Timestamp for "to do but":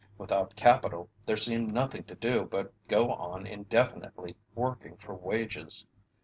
2.05-2.73